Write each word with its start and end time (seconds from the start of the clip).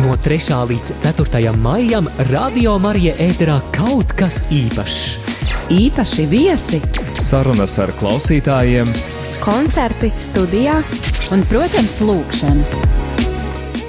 No 0.00 0.16
3. 0.16 0.68
līdz 0.68 0.92
4. 1.02 1.56
maijam 1.56 2.06
Radio 2.30 2.78
Marija 2.78 3.12
ēterā 3.20 3.58
kaut 3.74 4.14
kas 4.16 4.46
īpašs. 4.48 5.18
Īpaši 5.70 6.24
viesi, 6.30 6.78
Sarunas 7.20 7.74
ar 7.82 7.92
klausītājiem, 8.00 8.88
koncerti 9.44 10.08
studijā 10.16 10.78
un, 11.34 11.44
protams, 11.50 11.98
lūkšana. 12.00 12.64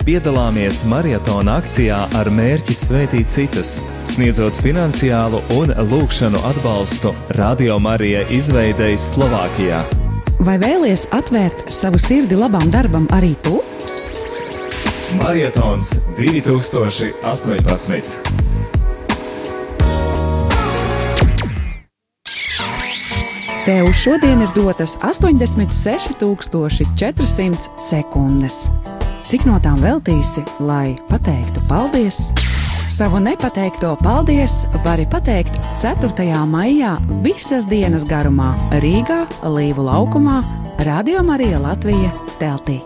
piedalāmies 0.04 0.84
maratona 0.84 1.60
akcijā 1.62 2.02
ar 2.18 2.30
mērķi 2.30 2.76
svētīt 2.76 3.32
citus, 3.32 3.80
sniedzot 4.04 4.58
finansiālu 4.60 5.40
un 5.56 5.72
lūkšanu 5.72 6.44
atbalstu 6.52 7.16
Radio 7.40 7.80
Marija 7.80 8.28
izveidei 8.28 8.98
Slovākijā. 8.98 9.86
Vai 10.40 10.58
vēlies 10.60 11.08
atvērt 11.12 11.70
savu 11.70 12.02
sirdi 12.02 12.36
labam 12.36 12.68
darbam 12.72 13.08
arī 13.14 13.36
tu? 13.46 13.62
Maratons 15.24 15.96
2018. 16.18 18.04
Tev 23.66 23.94
šodien 23.94 24.42
ir 24.42 24.50
dotas 24.56 24.98
86,400 25.04 27.70
sekundes. 27.90 28.54
Cik 29.26 29.46
no 29.46 29.60
tām 29.62 29.82
veltīsi, 29.84 30.44
lai 30.60 30.96
pateiktu 31.10 31.60
paldies? 31.70 32.34
Savu 32.90 33.20
nepateikto 33.22 33.98
paldies 34.04 34.52
vari 34.84 35.06
pateikt 35.06 35.54
4. 35.80 36.46
maijā 36.50 36.98
visas 37.22 37.66
dienas 37.70 38.04
garumā 38.10 38.56
Rīgā, 38.82 39.26
Līvu 39.46 39.82
laukumā, 39.86 40.44
Radio 40.82 41.24
Marija 41.24 41.60
Latvija 41.62 42.12
teltī. 42.42 42.82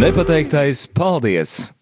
Nepateiktais 0.00 0.86
paldies! 0.86 1.74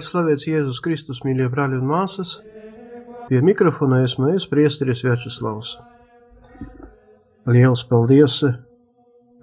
Lai 0.00 0.06
slavēts 0.08 0.46
Jēzus 0.48 0.78
Kristus, 0.80 1.18
mīļie 1.26 1.50
brāļi 1.52 1.76
un 1.76 1.88
māsas, 1.90 2.30
pie 3.26 3.42
mikrofona 3.44 3.98
esmu 4.06 4.30
es, 4.32 4.46
priesteris 4.48 5.02
Večeslavs. 5.04 5.74
Liels 7.52 7.82
paldies 7.90 8.38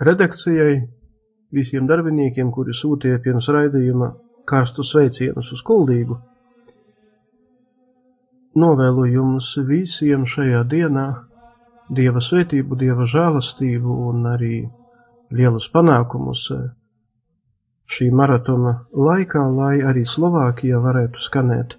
redakcijai, 0.02 0.80
visiem 1.54 1.86
darbiniekiem, 1.86 2.50
kuri 2.56 2.74
sūtīja 2.74 3.20
pirms 3.22 3.52
raidījuma 3.54 4.10
karstu 4.50 4.82
sveicienus 4.82 5.54
uz 5.54 5.62
kuldīgu. 5.68 6.18
Novēlu 8.58 9.06
jums 9.12 9.54
visiem 9.70 10.26
šajā 10.26 10.64
dienā 10.74 11.08
Dieva 11.94 12.18
svētību, 12.32 12.82
Dieva 12.82 13.06
žēlastību 13.06 14.02
un 14.10 14.26
arī 14.34 14.56
lielus 15.30 15.70
panākumus 15.70 16.50
šī 17.92 18.10
maratona 18.12 18.74
laikā, 18.92 19.44
lai 19.60 19.76
arī 19.90 20.04
Slovākijā 20.06 20.80
varētu 20.84 21.24
skanēt 21.24 21.78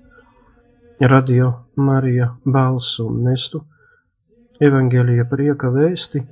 radio 1.01 1.53
Marija 1.77 2.33
balsu 2.45 3.07
un 3.07 3.23
nestu 3.29 3.63
evaņģēlija 4.65 5.27
prieka 5.31 5.71
vēsti 5.71 6.25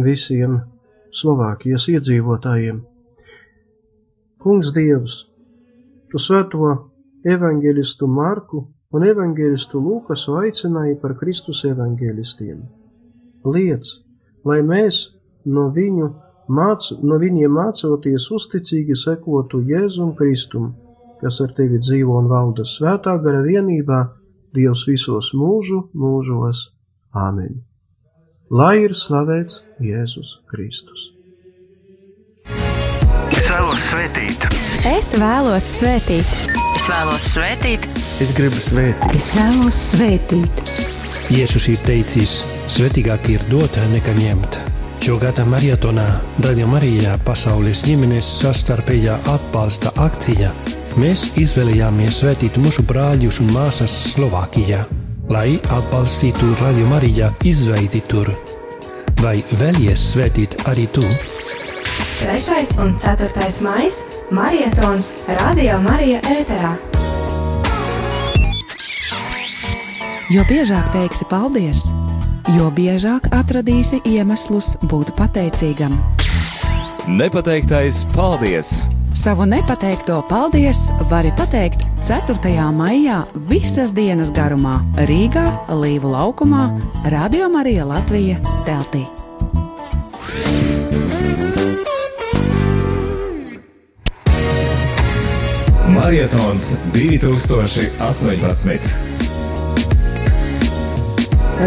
visiem 0.00 0.60
Slovākijas 1.12 1.88
iedzīvotājiem. 1.92 2.78
Kungs 4.40 4.70
Dievs, 4.72 5.16
tu 6.08 6.22
svēto 6.22 6.70
evaņģēlistu 7.28 8.08
Marku 8.08 8.62
un 8.96 9.04
evaņģēlistu 9.10 9.82
Lūkasu 9.84 10.38
aicināja 10.40 10.96
par 11.02 11.18
Kristus 11.20 11.60
evaņģēlistiem. 11.68 12.62
Liec, 13.44 13.90
lai 14.46 14.62
mēs 14.64 15.02
no 15.44 15.68
viņu 15.74 16.08
māc, 16.50 16.90
no 17.02 17.18
viņiem 17.22 17.54
mācoties 17.56 18.26
uzticīgi 18.34 18.96
sekotu 18.98 19.62
Jēzum 19.70 20.14
Kristum, 20.18 20.72
kas 21.20 21.40
ar 21.44 21.54
tevi 21.56 21.80
dzīvo 21.82 22.18
un 22.20 22.30
valda 22.30 22.66
svētā 22.66 23.16
gara 23.22 23.42
vienībā, 23.46 24.02
Dievs 24.50 24.82
visos 24.88 25.30
mūžu 25.38 25.84
mūžos. 25.94 26.70
Āmen! 27.14 27.60
Lai 28.50 28.80
ir 28.82 28.96
slavēts 28.98 29.60
Jēzus 29.78 30.40
Kristus! 30.50 31.10
Es 33.30 33.46
vēlos 33.46 33.84
svētīt, 33.90 34.46
Es 34.90 35.12
vēlos 35.18 35.68
svētīt, 35.76 36.34
Es 36.78 36.88
vēlos 36.90 37.28
svētīt, 37.34 37.86
Es 38.22 38.34
gribu 38.34 38.62
svētīt, 38.62 39.20
es 39.20 39.30
vēlos 39.36 39.84
svētīt. 39.92 40.74
Jēzus 41.30 41.70
ir 41.70 41.86
teicis, 41.86 42.40
svētīgāk 42.74 43.30
ir 43.36 43.46
dot 43.52 43.78
nekā 43.94 44.18
ņemt. 44.18 44.69
Šogad 45.00 45.38
maratonā 45.48 46.04
Radio 46.44 46.66
Marijā 46.68 47.14
pasaules 47.24 47.80
ģimenes 47.86 48.26
sastarpējā 48.42 49.14
atbalsta 49.32 49.88
akcija. 49.96 50.50
Mēs 51.00 51.22
izvēlējāmies 51.40 52.18
svētīt 52.20 52.58
mūsu 52.60 52.84
brāļus 52.84 53.38
un 53.40 53.48
māsas 53.54 53.94
Slovākijā, 54.10 54.82
lai 55.32 55.56
atbalstītu 55.72 56.50
Radio 56.60 56.84
Marijā 56.92 57.30
izveidi 57.48 58.02
tur. 58.12 58.28
Vai 59.22 59.38
vēlies 59.56 60.04
svētīt 60.12 60.58
arī 60.68 60.84
tu? 60.92 61.06
3. 62.20 62.60
un 62.84 62.92
4. 63.00 63.48
maija 63.64 64.20
Marietons 64.36 65.10
Radio 65.40 65.80
Marija 65.80 66.20
ēterā. 66.28 66.76
Jo 70.30 70.44
biežāk 70.46 70.92
teiksi 70.92 71.24
paldies, 71.32 71.88
jo 72.56 72.70
biežāk 72.74 73.28
atradīsi 73.34 74.00
iemeslus 74.08 74.74
būt 74.90 75.12
pateicīgam. 75.18 75.94
Nepateiktais 77.10 78.04
paldies! 78.14 78.88
Savu 79.16 79.44
nepateikto 79.48 80.20
paldies 80.28 80.84
vari 81.10 81.32
pateikt 81.34 81.82
4. 82.06 82.36
maijā 82.72 83.24
visas 83.50 83.90
dienas 83.92 84.30
garumā 84.30 84.78
Rīgā, 85.10 85.46
Līvu 85.74 86.12
laukumā, 86.14 86.68
Radio 87.10 87.48
Marija 87.50 87.84
Latvija 87.84 88.38
teltī. 88.68 89.02
Marietons 95.90 96.76
2018. 96.94 98.78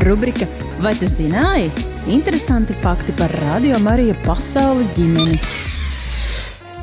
Rubrika 0.08 0.63
Vai 0.84 0.98
tu 1.00 1.08
zināji? 1.08 1.70
Interesanti 2.12 2.74
fakti 2.76 3.14
par 3.16 3.32
Radio 3.40 3.78
Mariju 3.80 4.18
pasaules 4.26 4.90
ģimeni. 4.98 5.38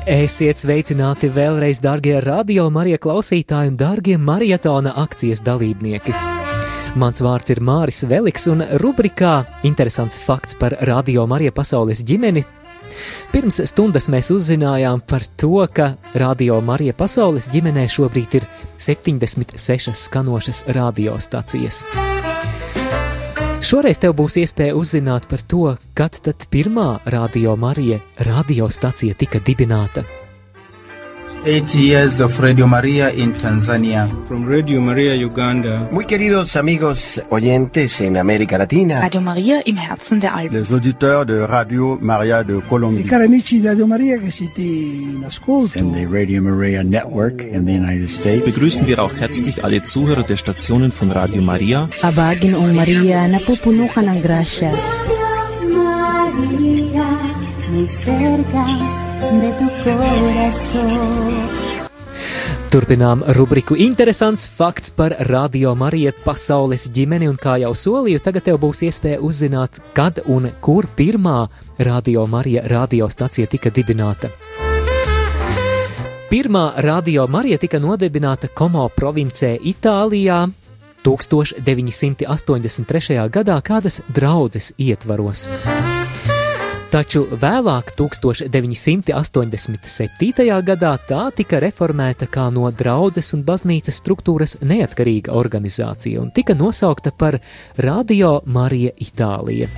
Esiet 0.09 0.57
sveicināti 0.63 1.29
vēlreiz, 1.29 1.77
darbie 1.83 2.15
radio 2.25 2.65
Marija 2.73 2.97
klausītāji 2.97 3.69
un 3.69 3.77
darbie 3.77 4.17
marietona 4.17 4.95
akcijas 5.03 5.43
dalībnieki. 5.45 6.15
Mans 6.97 7.21
vārds 7.21 7.53
ir 7.53 7.61
Māris 7.61 8.01
Veliks, 8.09 8.47
un 8.49 8.65
rubrikā 8.81 9.35
Interesants 9.69 10.17
fakts 10.17 10.57
par 10.57 10.79
Radio 10.89 11.27
Marija 11.29 11.53
pasaules 11.53 12.01
ģimeni. 12.01 12.41
Pirms 13.29 13.61
stundas 13.69 14.09
mēs 14.09 14.33
uzzinājām 14.33 15.05
par 15.05 15.29
to, 15.37 15.61
ka 15.69 15.93
Radio 16.17 16.57
Marija 16.65 16.97
pasaules 16.97 17.53
ģimenē 17.53 17.85
šobrīd 17.85 18.41
ir 18.41 18.49
76 18.81 19.93
skanošas 20.07 20.65
radiostacijas. 20.73 21.85
Šoreiz 23.61 23.99
tev 24.01 24.15
būs 24.17 24.39
iespēja 24.41 24.73
uzzināt 24.73 25.27
par 25.29 25.43
to, 25.45 25.75
kad 25.93 26.17
tad 26.25 26.47
pirmā 26.49 26.95
Radio 27.13 27.53
Marija 27.53 27.99
radiostacija 28.25 29.13
tika 29.13 29.37
dibināta. 29.45 30.01
Eight 31.43 31.73
years 31.73 32.21
of 32.21 32.39
Radio 32.39 32.67
Maria 32.67 33.09
in 33.09 33.33
Tanzania. 33.33 34.07
From 34.27 34.45
Radio 34.45 34.79
Maria 34.79 35.15
Uganda. 35.15 35.87
Muy 35.91 36.05
queridos 36.05 36.55
amigos 36.55 37.19
oyentes 37.31 37.99
en 38.01 38.17
América 38.17 38.59
Latina. 38.59 39.01
Radio 39.01 39.21
Maria 39.21 39.59
im 39.65 39.75
Herzen 39.75 40.19
der 40.19 40.35
Alpen. 40.35 40.59
Les 40.59 40.71
auditeurs 40.71 41.25
de 41.25 41.43
Radio 41.47 41.97
Maria 41.99 42.43
de 42.43 42.61
Colombie. 42.61 43.01
I 43.01 43.05
cari 43.05 43.25
amici 43.25 43.59
di 43.59 43.65
Radio 43.65 43.87
Maria 43.87 44.19
che 44.19 44.29
siete 44.29 44.61
in 44.61 45.23
ascolto. 45.25 45.79
In 45.79 45.91
the 45.93 46.05
Radio 46.05 46.43
Maria 46.43 46.83
Network 46.83 47.41
in 47.41 47.65
the 47.65 47.71
United 47.71 48.07
States. 48.07 48.45
Begrüßen 48.45 48.85
wir 48.85 49.01
auch 49.01 49.13
herzlich 49.19 49.63
alle 49.63 49.81
Zuhörer 49.81 50.21
der 50.21 50.37
Stationen 50.37 50.91
von 50.91 51.11
Radio 51.11 51.41
Maria. 51.41 51.89
Abagin 52.03 52.53
o 52.53 52.71
Maria 52.71 53.27
napupuno 53.27 53.87
ka 53.87 54.01
ng 54.01 54.21
grasya. 54.21 54.71
Maria, 55.73 57.07
muy 57.71 57.87
cerca 57.87 59.10
de 59.21 59.53
tu 59.59 59.67
corazón. 59.83 61.49
Turpinām 62.71 63.19
rubriku 63.35 63.75
Interesants 63.75 64.47
fakts 64.47 64.95
par 64.95 65.11
Radio 65.19 65.75
Mariju 65.75 66.15
pasaules 66.23 66.87
ģimeni, 66.95 67.27
un 67.27 67.35
kā 67.35 67.59
jau 67.59 67.75
solīju, 67.75 68.23
tagad 68.23 68.47
tev 68.47 68.55
būs 68.63 68.87
iespēja 68.87 69.19
uzzināt, 69.19 69.75
kad 69.93 70.23
un 70.25 70.47
kur 70.63 70.87
pirmā 70.95 71.49
Radio 71.77 72.23
Marija 72.31 72.63
radiostacija 72.71 73.47
tika 73.51 73.69
dibināta. 73.69 74.29
Pirmā 76.31 76.71
Radio 76.77 77.27
Marija 77.27 77.57
tika 77.59 77.79
nodibināta 77.79 78.47
Komo 78.55 78.87
provincē 78.95 79.59
Itālijā 79.59 80.47
1983. 81.03 83.27
gadā 83.27 83.61
kādas 83.61 84.01
draudzes 84.07 84.73
ietvaros. 84.79 85.49
Taču 86.91 87.21
vēlāk, 87.39 87.93
1987. 87.95 90.43
gadā, 90.67 90.89
tā 91.07 91.31
tika 91.31 91.63
reformēta 91.63 92.27
kā 92.27 92.51
no 92.51 92.67
draudzes 92.67 93.31
un 93.37 93.45
baznīcas 93.47 93.95
struktūras 94.01 94.57
neatkarīga 94.59 95.31
organizācija 95.31 96.19
un 96.19 96.35
tika 96.35 96.51
nosaukta 96.51 97.15
par 97.15 97.39
Radio 97.77 98.43
Marija 98.43 98.91
Itālija. 98.99 99.71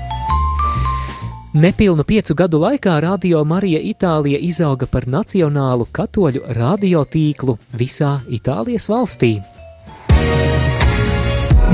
Nepilnu 1.54 2.02
piecu 2.04 2.34
gadu 2.34 2.58
laikā 2.64 2.98
Radio 3.06 3.44
Marija 3.46 3.78
Itālija 3.78 4.42
izauga 4.42 4.90
par 4.90 5.06
nacionālu 5.06 5.86
katoļu 5.94 6.42
radiotīklu 6.58 7.62
visā 7.78 8.26
Itālijas 8.26 8.90
valstī. 8.90 9.38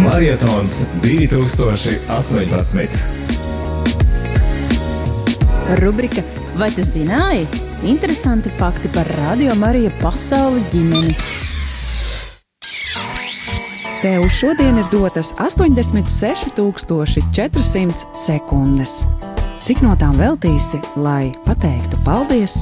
Marietons 0.04 0.84
2018. 1.00 3.49
Rubrika 5.78 6.26
Vai 6.60 6.72
tu 6.76 6.84
zināji? 6.84 7.48
Interesanti 7.88 8.50
fakti 8.50 8.90
par 8.92 9.08
Radio 9.18 9.56
Mariju 9.56 9.92
pasaules 10.02 10.64
ģimeni. 10.74 11.14
Tev 14.02 14.30
šodien 14.32 14.78
ir 14.82 14.86
dotas 14.92 15.34
86,400 15.40 18.06
sekundes. 18.26 18.90
Cik 19.64 19.82
no 19.86 19.96
tām 20.00 20.16
veltīsi, 20.20 20.80
lai 21.00 21.32
pateiktu 21.46 21.98
paldies? 22.04 22.54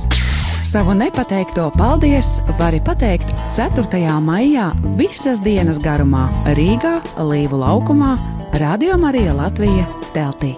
Savu 0.66 0.94
nepateikto 0.98 1.72
paldies 1.78 2.42
vari 2.60 2.80
pateikt 2.84 3.28
4. 3.56 4.20
maijā 4.22 4.72
visas 5.00 5.40
dienas 5.42 5.80
garumā 5.80 6.30
Rīgā, 6.58 7.02
Līvu 7.18 7.58
laukumā, 7.64 8.18
Radio 8.60 8.98
Marija 8.98 9.34
Latvija 9.38 9.86
teltī. 10.14 10.56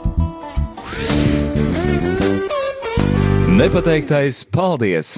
Nepateiktais 3.59 4.45
paldies! 4.47 5.09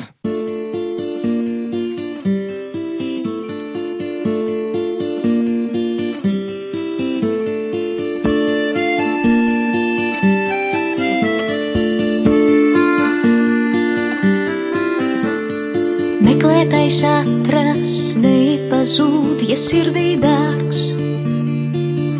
Meklētais 16.26 16.98
atrast, 17.06 18.18
nepazūd, 18.26 19.46
ja 19.46 19.54
sirdī 19.54 20.16
dārgs. 20.18 20.88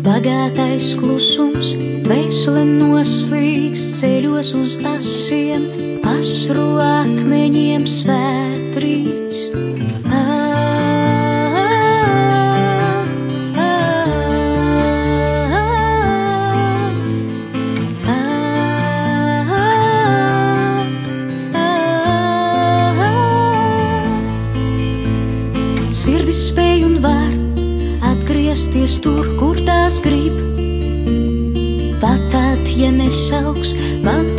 Bagātais 0.06 0.92
klusums, 1.02 1.74
veseli 2.06 2.68
noslīgs 2.78 3.90
ceļos 3.98 4.54
uz 4.62 4.78
asiem, 4.94 5.66
asru 6.08 6.78
akmeņiem 6.82 7.86
svētrīts. 7.88 9.40
Sirdis 26.02 26.38
spēj 26.48 26.80
un 26.88 26.94
var 27.04 27.30
atgriezties 28.10 28.96
tur, 29.04 29.28
kur 29.38 29.60
tās 29.62 30.00
grib. 30.02 30.34
Pat 32.02 32.24
tad, 32.32 32.66
ja 32.74 32.90
nesauks, 32.90 33.76
man 34.02 34.31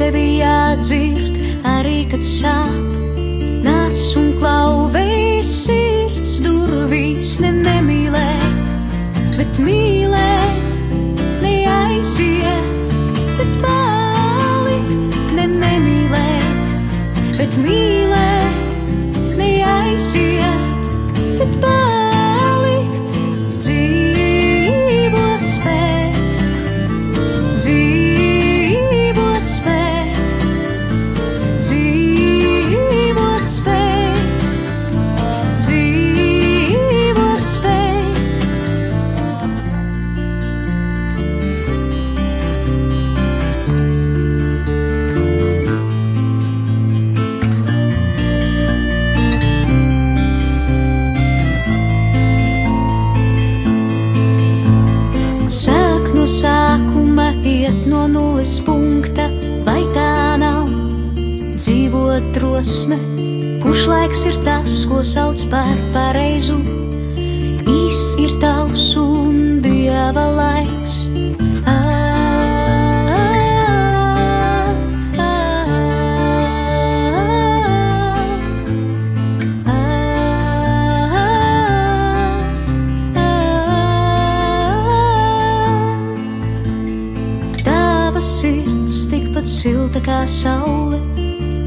kā 90.03 90.23
saule, 90.27 90.99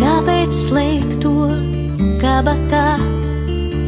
kāpēc 0.00 0.52
slēpt 0.52 1.20
to 1.24 1.48
kabatā? 2.20 2.96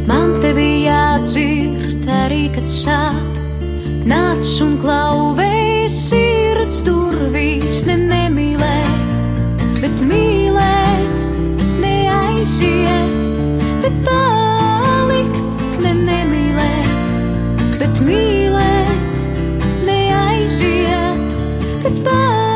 Man 0.08 0.38
tevi 0.42 0.86
jādzird 0.86 2.08
arī, 2.24 2.46
kad 2.54 2.68
sāp. 2.70 3.36
Nāc 4.08 4.48
un 4.64 4.78
klauvēs 4.80 5.96
sirds 6.08 6.80
durvīs, 6.86 7.82
ne 7.88 7.98
nemīlēt, 8.06 9.22
bet 9.82 10.00
mīlēt, 10.08 11.28
neaiziet, 11.82 13.28
bet 13.84 14.00
palikt, 14.08 15.60
ne 15.84 15.92
nemīlēt, 16.06 17.16
bet 17.82 18.04
mīlēt, 18.08 19.24
neaiziet, 19.84 21.40
bet 21.84 22.04
palikt, 22.06 22.47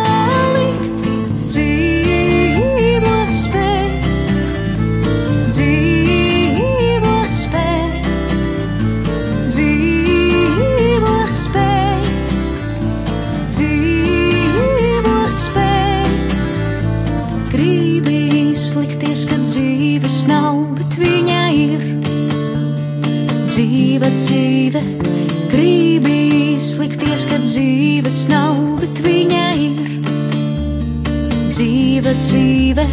dzīva 23.53 24.09
dzīve. 24.17 24.81
Gribi 25.53 26.15
izlikties, 26.55 27.27
ka 27.29 27.37
dzīves 27.43 28.23
nav, 28.31 28.57
bet 28.81 29.03
viņa 29.05 29.43
ir 29.61 29.83
dzīva 31.51 32.15
dzīve. 32.23 32.87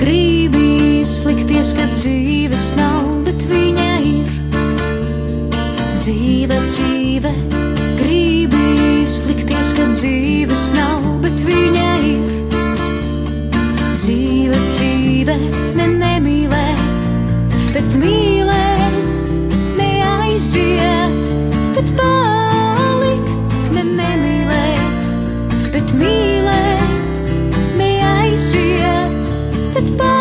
Gribi 0.00 0.64
izlikties, 1.02 1.74
ka 1.76 1.84
dzīves 1.92 2.66
nav, 2.80 3.12
bet 3.28 3.44
viņa 3.50 3.92
ir 4.14 4.32
dzīva 6.00 6.62
dzīve. 6.64 7.36
Gribi 8.00 8.66
izlikties, 9.04 9.76
ka 9.76 9.90
dzīves 9.92 10.70
nav, 10.80 11.10
bet 11.26 11.44
viņa 11.44 11.88
ir 12.14 12.30
dzīva 14.00 14.68
dzīve. 14.70 15.59
Bet 21.80 21.92
palikt, 21.96 23.54
ne 23.72 23.84
nemīlēt, 23.88 25.08
bet 25.72 25.94
mīlēt, 25.96 27.20
neaiziet, 27.80 29.30
bet 29.72 29.94
palikt, 29.96 30.19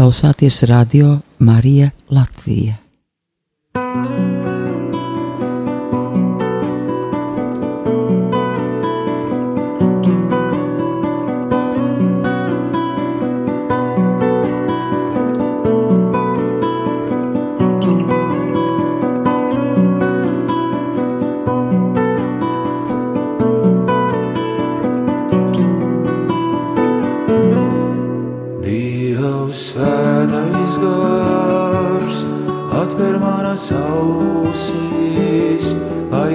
klausāties 0.00 0.62
radio 0.64 1.18
Marija 1.44 1.90
Latvija. 2.08 2.89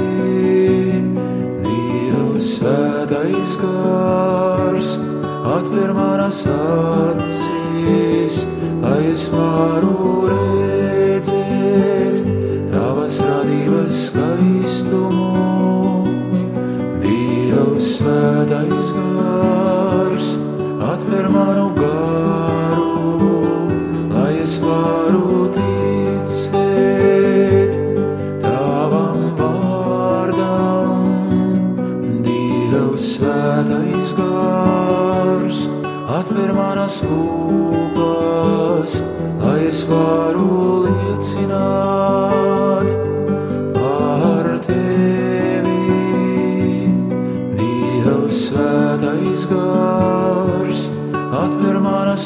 Dievs 1.69 2.49
svētais 2.57 3.55
gars, 3.63 4.89
atver 5.55 5.95
manas 5.95 6.43
acīs, 6.51 8.43
lai 8.83 9.03
es 9.13 9.29
varu 9.35 10.10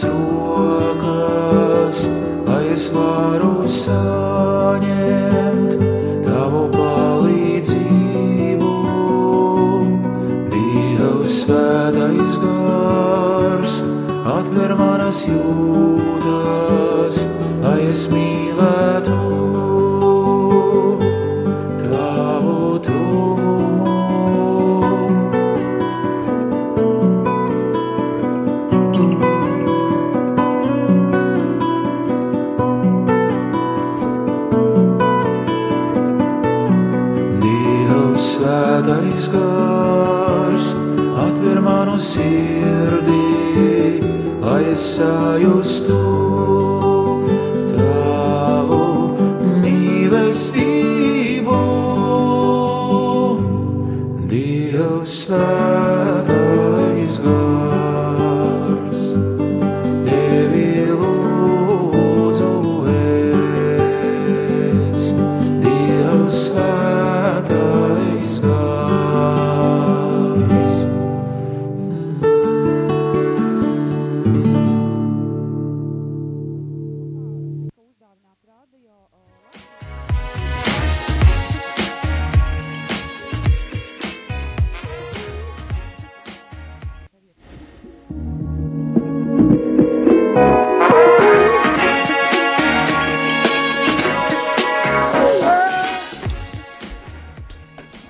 rokas, 0.02 1.98
lai 2.46 2.64
es 2.74 2.90
varu 2.90 3.68
saņemt 3.68 4.53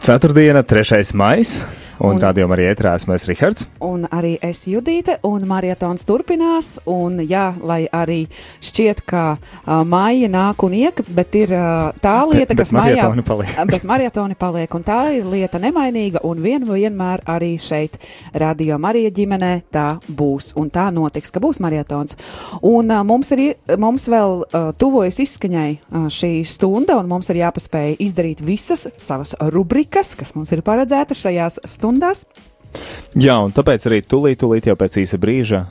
Ceturtdiena, 0.05 0.61
3. 0.61 0.99
maija, 1.17 1.65
un, 1.97 2.11
un 2.11 2.19
rādījumā 2.21 2.59
arī 2.59 2.67
ētrā 2.75 2.91
esmu 2.99 3.15
es 3.15 3.25
Rihards. 3.25 3.65
Un 3.81 3.94
arī 4.13 4.35
es 4.45 4.65
Judīte, 4.69 5.19
un 5.25 5.47
maratons 5.49 6.05
turpinās. 6.09 6.79
Un, 6.91 7.21
jā, 7.25 7.55
lai 7.65 7.85
arī 7.93 8.25
šķiet, 8.65 9.03
ka 9.09 9.25
uh, 9.37 9.83
maija 9.89 10.29
nāk 10.33 10.65
un 10.67 10.75
iek, 10.77 11.03
bet 11.15 11.37
ir 11.39 11.55
uh, 11.55 11.93
tā 12.03 12.17
lieta, 12.31 12.53
Bet- 12.55 12.63
kas 12.63 12.73
maijā 12.77 13.09
paliek. 13.27 13.55
bet 13.73 13.87
maratoni 13.89 14.37
paliek, 14.39 14.75
un 14.75 14.87
tā 14.87 14.99
ir 15.19 15.29
lieta 15.31 15.61
nemainīga, 15.63 16.23
un 16.25 16.43
vien, 16.45 16.65
vienmēr 16.69 17.25
arī 17.31 17.55
šeit, 17.61 17.99
radio 18.35 18.79
Marija 18.83 19.13
ģimenē, 19.15 19.53
tā 19.75 19.87
būs, 20.09 20.55
un 20.61 20.71
tā 20.75 20.89
notiks, 20.95 21.33
ka 21.35 21.43
būs 21.45 21.61
maratons. 21.65 22.19
Un 22.63 22.91
uh, 22.91 23.05
mums, 23.07 23.33
ir, 23.37 23.57
mums 23.81 24.09
vēl 24.13 24.41
uh, 24.45 24.71
tuvojas 24.79 25.21
izskaņai 25.25 25.69
uh, 25.75 26.09
šī 26.13 26.33
stunda, 26.49 26.99
un 27.01 27.11
mums 27.11 27.31
ir 27.33 27.43
jāpaspēj 27.45 27.97
izdarīt 28.05 28.43
visas 28.45 28.89
savas 28.99 29.37
rubrikas, 29.55 30.15
kas 30.19 30.35
mums 30.37 30.53
ir 30.55 30.65
paredzētas 30.67 31.25
šajās 31.25 31.63
stundās. 31.69 32.27
Jā, 33.21 33.37
un 33.45 33.55
tāpēc 33.55 33.87
arī 33.89 34.01
tūlīt, 34.03 34.41
tūlīt 34.43 34.65
jau 34.71 34.77
pēc 34.79 34.93
īsa 35.05 35.21
brīža 35.23 35.61
uh, 35.65 35.69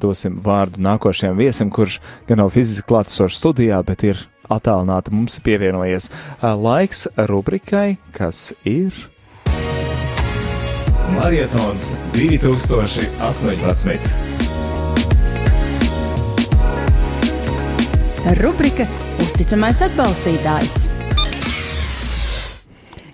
dosim 0.00 0.32
vārdu 0.42 0.82
nākošajam 0.84 1.36
viesim, 1.38 1.68
kurš 1.74 2.00
gan 2.28 2.42
nav 2.42 2.48
fiziski 2.54 2.86
klātesošs 2.90 3.40
studijā, 3.40 3.80
bet 3.86 4.06
ir 4.06 4.16
attālināti 4.52 5.14
mums 5.14 5.40
pievienojies. 5.44 6.10
Uh, 6.40 6.52
laiks 6.54 7.00
rubrikai, 7.30 7.96
kas 8.16 8.52
ir. 8.68 8.92
Marietons 11.14 11.92
2018. 12.14 14.22
Rubrika 18.40 18.86
Uzticamais 19.22 19.82
atbalstītājs. 19.84 21.03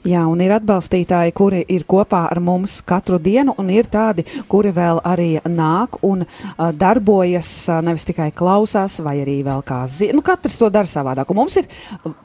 Jā, 0.09 0.23
un 0.33 0.40
ir 0.40 0.52
atbalstītāji, 0.57 1.35
kuri 1.37 1.59
ir 1.69 1.83
kopā 1.85 2.23
ar 2.33 2.38
mums 2.40 2.78
katru 2.88 3.19
dienu, 3.21 3.52
un 3.61 3.69
ir 3.69 3.85
tādi, 3.92 4.25
kuri 4.49 4.71
vēl 4.73 5.02
arī 5.04 5.26
nāk 5.45 5.99
un 6.09 6.23
uh, 6.25 6.71
darbojas, 6.73 7.50
uh, 7.69 7.82
nevis 7.84 8.08
tikai 8.08 8.30
klausās, 8.32 8.97
vai 9.04 9.19
arī 9.21 9.43
vēl 9.45 9.60
kā 9.69 9.82
zina. 9.93 10.17
Nu, 10.17 10.25
katrs 10.25 10.56
to 10.56 10.71
dara 10.73 10.89
savādāk. 10.89 11.28
Un 11.34 11.36
mums 11.43 11.58
ir 11.60 11.69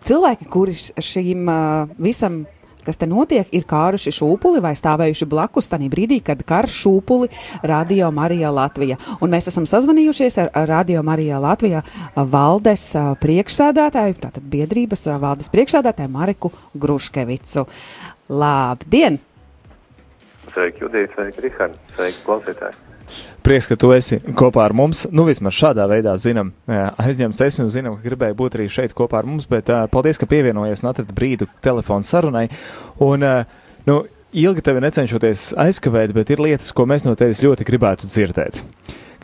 cilvēki, 0.07 0.47
kuri 0.55 0.71
š- 0.77 0.93
šīm 1.03 1.49
uh, 1.51 1.91
visam. 1.99 2.45
Kas 2.85 2.99
te 3.01 3.07
notiek, 3.09 3.49
ir 3.55 3.65
kāruši 3.67 4.13
šūpuli 4.13 4.61
vai 4.63 4.75
stāvējuši 4.77 5.27
blakus 5.29 5.69
tajā 5.71 5.89
brīdī, 5.91 6.19
kad 6.25 6.43
karš 6.45 6.79
šūpuli 6.83 7.29
Radio 7.65 8.11
Marija 8.13 8.51
Latvija. 8.53 8.99
Un 9.19 9.33
mēs 9.33 9.49
esam 9.51 9.65
sazvanījušies 9.69 10.37
ar 10.45 10.69
Radio 10.69 11.03
Marija 11.05 11.41
Latvija 11.41 11.81
valdes 12.15 12.87
ā, 12.99 13.07
priekšsādātāju, 13.21 14.19
tātad 14.21 14.45
biedrības 14.53 15.07
valdes 15.21 15.49
priekšsādātāju 15.53 16.13
Mariku 16.13 16.53
Gruškevicu. 16.77 17.65
Labdien! 18.29 19.19
Sveiki, 20.53 20.85
Judīt, 20.85 21.11
sveiki, 21.17 21.47
Rihard, 21.49 21.79
sveiki, 21.97 22.21
klausītāji. 22.25 22.84
Prieks, 23.45 23.67
ka 23.69 23.77
tu 23.79 23.91
esi 23.93 24.17
kopā 24.37 24.63
ar 24.65 24.73
mums. 24.77 25.05
Nu, 25.13 25.27
vismaz 25.27 25.53
šādā 25.57 25.85
veidā 25.91 26.15
zinām, 26.21 26.51
aizņemts 26.67 27.43
esi 27.45 27.61
un 27.63 27.69
zinām, 27.73 27.99
ka 27.99 28.09
gribēji 28.09 28.37
būt 28.39 28.57
arī 28.57 28.65
šeit 28.71 28.95
kopā 28.97 29.21
ar 29.21 29.29
mums, 29.29 29.45
bet 29.51 29.69
uh, 29.69 29.85
paldies, 29.91 30.17
ka 30.21 30.29
pievienojies 30.29 30.81
un 30.83 30.91
atradi 30.91 31.15
brīdu 31.15 31.47
telefonu 31.65 32.07
sarunai. 32.07 32.47
Un, 33.05 33.25
uh, 33.25 33.73
nu, 33.85 34.01
ilgi 34.35 34.65
tevi 34.65 34.83
necenšoties 34.83 35.51
aizkavēt, 35.61 36.13
bet 36.15 36.33
ir 36.33 36.41
lietas, 36.43 36.73
ko 36.75 36.87
mēs 36.89 37.05
no 37.05 37.13
tevis 37.19 37.43
ļoti 37.45 37.67
gribētu 37.67 38.09
dzirdēt. 38.09 38.63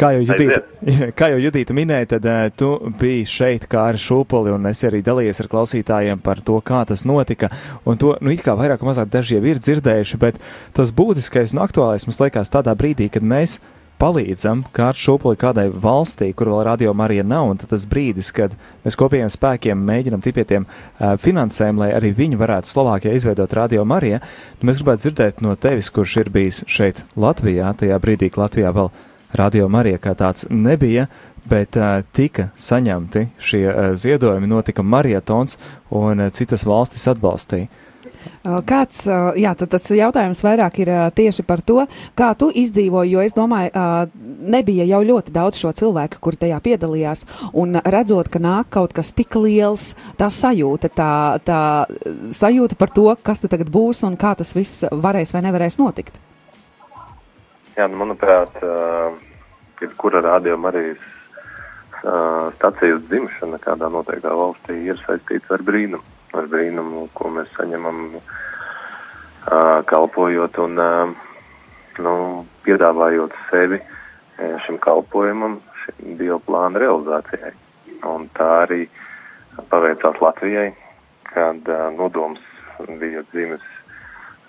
Kā 0.02 0.16
jau 0.16 0.22
Judita, 0.26 0.62
kā 1.18 1.28
jau 1.30 1.42
Judita 1.44 1.76
minēja, 1.78 2.08
tad 2.16 2.26
uh, 2.26 2.46
tu 2.58 2.72
biji 2.98 3.26
šeit 3.30 3.68
kā 3.70 3.84
ar 3.92 4.00
šūpuli 4.02 4.54
un 4.56 4.66
es 4.72 4.82
arī 4.88 5.04
dalījies 5.06 5.44
ar 5.44 5.50
klausītājiem 5.52 6.24
par 6.26 6.42
to, 6.46 6.58
kā 6.66 6.80
tas 6.90 7.04
notika. 7.06 7.52
Un 7.86 8.00
to, 8.02 8.16
nu, 8.18 8.32
it 8.34 8.42
kā 8.46 8.56
vairāk 8.58 8.82
vai 8.82 8.96
mazāk 8.96 9.12
daži 9.14 9.38
jau 9.38 9.44
ir 9.46 9.62
dzirdējuši, 9.62 10.22
bet 10.22 10.40
tas 10.74 10.94
būtiskais 10.96 11.54
un 11.54 11.62
aktuālais 11.68 12.08
mums 12.10 12.18
liekas 12.24 12.50
tādā 12.54 12.74
brīdī, 12.78 13.12
kad 13.14 13.22
mēs 13.22 13.60
palīdzam 14.02 14.64
kārt 14.74 14.98
šūpuli 14.98 15.38
kādai 15.38 15.68
valstī, 15.70 16.32
kur 16.34 16.50
vēl 16.50 16.64
radio 16.66 16.96
Marija 16.98 17.22
nav, 17.28 17.52
un 17.52 17.62
tas 17.62 17.86
brīdis, 17.86 18.32
kad 18.34 18.56
mēs 18.82 18.98
kopējiem 18.98 19.30
spēkiem 19.30 19.86
mēģinam 19.86 20.26
tikt 20.26 20.40
pie 20.40 20.48
tiem 20.50 20.66
uh, 20.66 21.14
finansēm, 21.22 21.78
lai 21.78 21.92
arī 21.94 22.10
viņi 22.18 22.42
varētu 22.42 22.74
Slovākijā 22.74 23.14
izveidot 23.20 23.54
radio 23.54 23.86
Mariju, 23.86 24.18
nu, 24.58 24.72
mēs 24.72 24.82
gribētu 24.82 25.06
dzirdēt 25.06 25.46
no 25.46 25.54
tevis, 25.54 25.94
kurš 25.94 26.18
ir 26.24 26.34
bijis 26.34 26.66
šeit 26.66 27.06
Latvijā, 27.14 27.70
tajā 27.78 28.02
brīdī, 28.02 28.34
kad 28.34 28.48
Latvijā 28.48 28.74
vēl 28.82 28.90
radio 29.38 29.70
Marija 29.72 30.00
kā 30.02 30.16
tāds 30.18 30.48
nebija, 30.50 31.08
bet 31.50 31.78
uh, 31.80 32.02
tika 32.14 32.50
saņemti 32.58 33.28
šie 33.42 33.64
uh, 33.68 33.94
ziedojumi, 33.98 34.50
notika 34.50 34.84
marietons, 34.84 35.58
un 35.90 36.28
uh, 36.28 36.34
citas 36.34 36.66
valstis 36.68 37.08
atbalstīja. 37.12 37.72
Kāds, 38.42 39.06
jā, 39.38 39.52
tad 39.58 39.72
tas 39.74 39.86
jautājums 39.94 40.42
vairāk 40.46 40.80
ir 40.84 40.92
tieši 41.18 41.42
par 41.46 41.62
to, 41.66 41.84
kā 42.18 42.32
tu 42.38 42.52
izdzīvoji, 42.54 43.14
jo 43.16 43.24
es 43.26 43.36
domāju, 43.38 43.72
nebija 44.54 44.86
jau 44.90 45.02
ļoti 45.08 45.34
daudz 45.34 45.62
šo 45.62 45.74
cilvēku, 45.78 46.20
kuri 46.22 46.42
tajā 46.46 46.60
piedalījās, 46.62 47.26
un 47.58 47.80
redzot, 47.82 48.30
ka 48.34 48.42
nāk 48.42 48.70
kaut 48.78 48.94
kas 48.98 49.14
tik 49.18 49.38
liels, 49.42 49.92
tā 50.22 50.30
sajūta, 50.34 50.94
tā, 50.94 51.12
tā 51.46 51.62
sajūta 52.38 52.78
par 52.78 52.94
to, 52.94 53.08
kas 53.26 53.42
te 53.42 53.50
tagad 53.52 53.74
būs 53.74 54.06
un 54.06 54.18
kā 54.22 54.36
tas 54.38 54.54
viss 54.58 54.86
varēs 54.92 55.34
vai 55.34 55.46
nevarēs 55.48 55.82
notikt. 55.82 56.22
Jā, 57.72 57.86
nu, 57.88 57.96
manuprāt, 58.02 58.58
jebkura 59.80 60.20
rādījuma 60.26 60.72
arī 60.74 60.90
stacijas 62.58 63.04
dzimšana 63.08 63.60
kādā 63.64 63.88
noteiktā 63.94 64.34
valstī 64.36 64.76
ir 64.90 65.00
saistīta 65.06 65.56
ar 65.56 65.64
brīnumu, 65.64 66.04
ar 66.36 66.50
brīnumu, 66.52 67.06
ko 67.16 67.32
mēs 67.32 67.52
saņemam 67.56 68.02
kalpojot 69.92 70.60
un 70.66 70.80
nu, 72.02 72.14
piedāvājot 72.66 73.38
sevi 73.50 73.80
šim 74.66 74.80
kalpojumam, 74.84 75.60
šim 75.84 76.18
bioplāna 76.20 76.82
realizācijai. 76.82 77.54
Un 78.10 78.28
tā 78.36 78.50
arī 78.66 78.82
paveicās 79.72 80.20
Latvijai, 80.22 80.72
kad 81.32 81.72
nodoms 81.96 82.42
bija 83.00 83.24
dzimis 83.32 83.64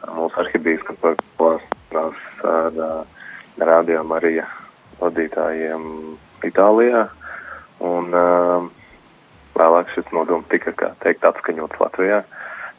mūsu 0.08 0.42
arhibīskapa 0.42 1.14
klāsnās 1.92 2.44
ar 2.44 2.72
uh, 2.76 3.06
Radio 3.58 4.02
Marija 4.04 4.46
vadītājiem 5.00 6.16
Itālijā. 6.44 7.08
Un 7.82 8.14
uh, 8.14 8.68
vēlāk 9.58 9.90
šis 9.94 10.08
nodoms 10.12 10.48
tika, 10.48 10.72
teikt, 11.02 11.24
atskaņots 11.24 11.80
Latvijā, 11.80 12.22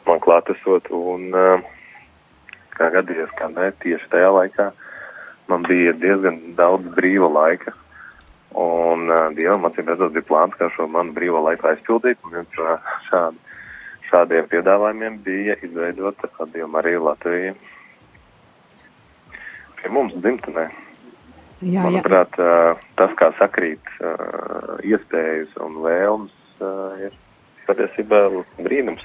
man 0.06 0.20
klātesot. 0.20 0.90
Un 0.90 1.30
uh, 1.34 1.62
kā 2.74 2.90
gadījies, 2.90 3.30
kā 3.38 3.48
ne, 3.52 3.70
tieši 3.84 4.10
tajā 4.10 4.32
laikā 4.34 4.72
man 5.48 5.62
bija 5.68 5.92
diezgan 5.92 6.56
daudz 6.58 6.88
brīva 6.96 7.30
laika. 7.30 7.74
Un 8.54 9.10
uh, 9.10 9.30
Dievam, 9.36 9.66
acīm 9.68 9.90
redzot, 9.90 10.14
bija 10.14 10.26
plāns, 10.26 10.56
kā 10.58 10.70
šo 10.74 10.88
manu 10.88 11.14
brīvo 11.14 11.42
laiku 11.44 11.70
aizpildīt. 11.70 12.18
Un 12.24 12.42
no 12.42 12.74
šādi, 13.10 13.38
šādiem 14.10 14.50
piedāvājumiem 14.50 15.22
bija 15.22 15.58
izveidot 15.62 16.26
Radio 16.40 16.68
Mariju 16.70 17.06
Latviju 17.10 17.54
pie 19.84 19.92
mums 19.92 20.16
dzimtenē. 20.16 20.68
Jā, 21.64 21.68
jā. 21.68 21.82
Manuprāt, 21.86 22.34
uh, 22.42 22.80
tas, 22.98 23.12
kā 23.20 23.30
sakrīt 23.38 23.92
iespējas 24.84 25.52
un 25.64 25.78
vēlmes, 25.84 26.32
ir 27.04 27.14
patiesībā 27.68 28.26
brīnums. 28.64 29.04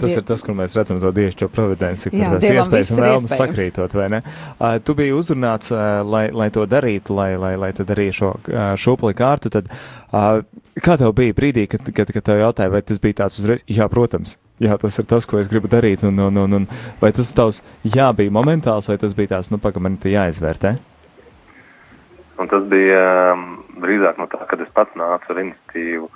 Tas 0.00 0.14
ir 0.16 0.24
tas, 0.24 0.40
kur 0.44 0.54
mēs 0.56 0.72
redzam 0.76 1.00
to 1.02 1.10
dievišķo 1.12 1.48
providenci, 1.52 2.10
kur 2.12 2.20
Jā, 2.20 2.30
Dievam 2.40 2.62
iespējas 2.62 2.92
un 2.94 3.02
vēlmes 3.02 3.34
sakrītot, 3.36 3.96
vai 3.98 4.06
ne? 4.14 4.20
Uh, 4.56 4.78
tu 4.80 4.94
biji 4.96 5.12
uzrunāts, 5.16 5.72
uh, 5.74 6.00
lai, 6.06 6.28
lai 6.32 6.48
to 6.54 6.64
darītu, 6.70 7.16
lai, 7.18 7.34
lai, 7.40 7.52
lai 7.60 7.72
tad 7.76 7.90
arī 7.92 8.08
šo 8.14 8.32
uh, 8.38 8.70
šūpuli 8.80 9.16
kārtu, 9.18 9.52
tad 9.52 9.68
uh, 9.68 10.40
kā 10.80 10.96
tev 11.00 11.12
bija 11.18 11.36
brīdī, 11.36 11.66
kad, 11.72 11.84
kad, 11.92 12.12
kad 12.14 12.24
tev 12.24 12.40
jautāja, 12.40 12.72
vai 12.72 12.80
tas 12.86 13.02
bija 13.02 13.20
tāds 13.24 13.42
uzreiz, 13.42 13.66
jā, 13.68 13.88
protams, 13.92 14.38
jā, 14.62 14.76
tas 14.80 14.98
ir 14.98 15.06
tas, 15.08 15.26
ko 15.28 15.40
es 15.40 15.50
gribu 15.52 15.70
darīt, 15.72 16.04
un, 16.06 16.18
un, 16.28 16.42
un, 16.44 16.60
un 16.60 16.68
vai 17.00 17.12
tas 17.16 17.32
tavs 17.36 17.62
jā 17.84 18.08
bija 18.16 18.34
momentāls, 18.34 18.88
vai 18.90 18.98
tas 19.00 19.16
bija 19.16 19.36
tāds, 19.36 19.50
nu, 19.52 19.60
pagaidi, 19.62 19.96
te 20.02 20.14
jāizvērtē? 20.14 20.76
Un 22.36 22.50
tas 22.52 22.64
bija 22.68 23.02
um, 23.32 23.44
drīzāk 23.80 24.18
no 24.20 24.28
tā, 24.32 24.42
kad 24.48 24.60
es 24.60 24.72
pats 24.76 24.96
nācu 24.98 25.32
ar 25.32 25.42
iniciatīvu, 25.42 26.08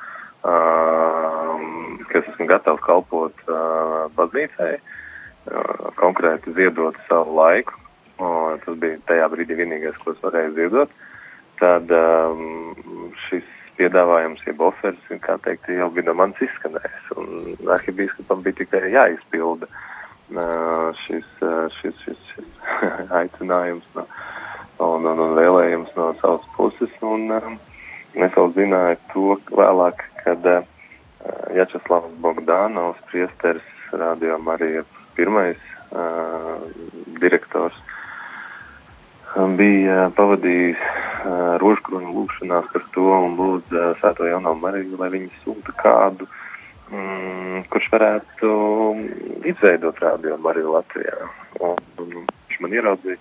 um, 0.45 2.01
ka 2.09 2.21
es 2.21 2.33
esmu 2.33 2.49
gatavs 2.51 2.83
kalpot 2.85 3.47
uh, 3.49 4.09
baznīcai, 4.19 4.75
uh, 4.77 5.87
konkrēti 6.01 6.53
ziedot 6.59 6.99
savu 7.09 7.39
laiku. 7.41 7.77
Un 8.21 8.61
tas 8.61 8.77
bija 8.77 8.99
tajā 9.09 9.31
brīdī 9.33 9.57
vienīgais, 9.63 9.97
ko 10.03 10.13
es 10.13 10.21
varēju 10.21 10.53
ziedot. 10.59 10.93
Tad 11.61 11.89
um, 11.97 12.77
šis 13.29 13.49
piedāvājums, 13.81 14.43
jeb 14.47 14.61
ofers, 14.65 15.01
kā 15.25 15.39
teikt, 15.45 15.71
jau 15.73 15.89
manis 16.15 16.43
izskanējis. 16.45 17.09
Un 17.21 17.71
arhibīskapam 17.77 18.45
bija 18.45 18.61
tikai 18.61 18.91
jāizpilda 18.93 19.69
šis, 21.01 21.27
šis, 21.81 21.97
šis, 22.05 22.21
šis 22.35 22.51
aicinājums. 23.21 23.87
No, 23.97 24.07
un, 24.85 25.07
un, 25.07 25.25
un 25.27 25.35
vēlējums 25.39 25.97
no 25.97 26.13
savas 26.21 26.47
puses. 26.57 26.93
Un, 27.03 27.31
es 28.15 28.37
vēl 28.37 28.53
zināju 28.57 29.01
to 29.15 29.27
vēlāk, 29.55 30.05
kad 30.25 30.47
Jačeslavs 31.57 32.17
Bogdanovs, 32.23 33.01
priesteris, 33.11 33.67
rādījām 33.93 34.49
arī 34.53 34.81
pirmais 35.17 35.61
direktors, 37.21 37.77
bija 39.59 40.11
pavadījis 40.17 40.81
rožkroņu 41.63 42.13
lūkšanās 42.17 42.71
par 42.73 42.85
to 42.95 43.07
un 43.15 43.37
lūdz 43.39 43.75
uh, 43.77 43.91
Svēto 44.01 44.29
Jauno 44.29 44.55
Mariju, 44.59 44.99
lai 45.01 45.11
viņi 45.13 45.31
sūta 45.45 45.75
kādu, 45.81 46.29
mm, 46.91 47.67
kurš 47.73 47.91
varētu 47.93 48.55
izveidot 49.53 50.01
rādījumu 50.05 50.43
Mariju 50.47 50.75
Latvijā. 50.77 51.31
Un, 51.61 51.79
un 52.01 52.17
viņš 52.25 52.61
man 52.65 52.77
ieraudzīja. 52.79 53.21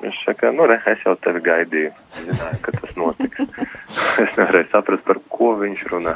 Viņš 0.00 0.20
saka, 0.24 0.48
nu, 0.56 0.64
re, 0.64 0.78
es 0.88 1.02
jau 1.04 1.12
tevi 1.20 1.42
gaidīju. 1.44 1.90
Zināju, 2.24 2.60
ka 2.64 2.72
tas 2.78 2.94
notiks. 2.96 3.42
es 4.24 4.38
nevarēju 4.38 4.70
saprast, 4.72 5.04
par 5.04 5.20
ko 5.28 5.50
viņš 5.60 5.82
runā. 5.92 6.14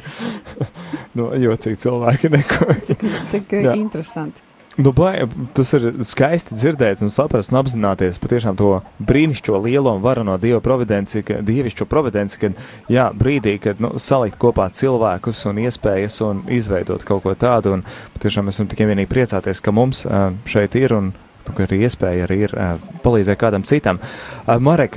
nu, 1.18 1.28
jocīgi 1.44 1.82
cilvēki 1.84 2.32
neko. 2.32 2.70
Cik, 2.88 3.04
cik 3.34 3.58
Jā. 3.58 3.74
interesanti. 3.76 4.49
Nu, 4.80 4.92
bai, 4.96 5.26
tas 5.52 5.74
ir 5.76 5.82
skaisti 6.06 6.56
dzirdēt 6.56 7.02
un 7.04 7.10
saprast 7.12 7.52
un 7.52 7.58
apzināties 7.60 8.16
patiešām 8.22 8.56
to 8.56 8.68
brīnišķo 9.04 9.58
lielo 9.66 9.92
un 9.92 10.00
varano 10.00 10.38
dieva 10.40 10.62
providenci, 10.64 11.20
ka, 11.26 11.40
dievišķo 11.44 11.84
providenci, 11.90 12.38
kad, 12.40 12.60
jā, 12.88 13.10
brīdī, 13.12 13.58
kad, 13.60 13.82
nu, 13.84 13.90
salikt 14.00 14.38
kopā 14.40 14.70
cilvēkus 14.72 15.42
un 15.50 15.60
iespējas 15.66 16.16
un 16.24 16.40
izveidot 16.48 17.04
kaut 17.04 17.26
ko 17.26 17.34
tādu, 17.36 17.74
un 17.76 17.82
patiešām 18.14 18.48
mēs 18.48 18.60
varam 18.62 18.70
tikai 18.72 18.86
vienīgi 18.88 19.10
priecāties, 19.10 19.60
ka 19.60 19.74
mums 19.76 20.06
šeit 20.48 20.78
ir 20.80 20.94
un, 20.96 21.10
nu, 21.12 21.56
ka 21.58 21.66
arī 21.66 21.82
iespēja 21.84 22.24
arī 22.24 22.38
ir 22.46 22.56
palīdzēt 23.04 23.40
kādam 23.42 23.66
citam. 23.68 24.00
Marek, 24.48 24.96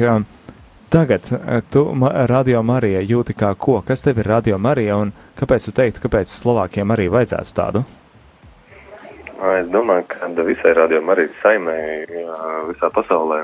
Tagad 0.93 1.25
tu 1.73 1.81
Radio 2.29 2.59
Marija 2.61 2.99
jūti 3.01 3.33
kā 3.33 3.49
ko? 3.57 3.79
Kas 3.81 4.05
tev 4.05 4.21
ir 4.21 4.29
Radio 4.29 4.59
Marija 4.61 4.99
un 5.01 5.09
kāpēc 5.39 5.65
tu 5.65 5.73
teiktu, 5.73 6.05
kāpēc 6.05 6.29
Slovākiem 6.29 6.93
arī 6.93 7.09
vajadzētu 7.09 7.57
tādu? 7.57 7.81
Es 9.43 9.67
domāju, 9.67 10.05
ka 10.07 10.27
visai 10.47 10.71
rādījumam 10.77 11.11
arī 11.17 11.25
saimē 11.41 11.75
visā 12.69 12.87
pasaulē, 12.95 13.41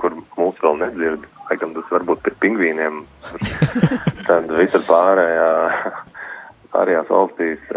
kur 0.00 0.16
mūs 0.34 0.58
vēl 0.58 0.80
nedzird, 0.80 1.26
lai 1.46 1.56
gan 1.60 1.74
tas 1.76 1.92
varbūt 1.94 2.24
pie 2.24 2.32
pingvīniem, 2.42 2.96
tad 4.26 4.50
visur 4.58 4.82
pārējā, 4.88 5.52
pārējās 6.74 7.12
valstīs 7.14 7.70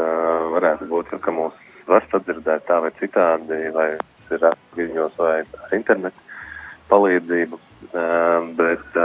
varētu 0.56 0.90
būt, 0.90 1.14
ka 1.22 1.36
mūs 1.36 1.62
var 1.86 2.10
sadzirdēt 2.10 2.66
tā 2.72 2.80
vai 2.82 2.92
citādi, 2.98 3.62
vai 3.78 3.88
tas 4.02 4.34
ir 4.40 4.50
viļņos 4.80 5.22
vai 5.22 5.38
ar 5.44 5.78
internetu 5.78 6.26
palīdzību, 6.90 7.62
bet 8.58 9.02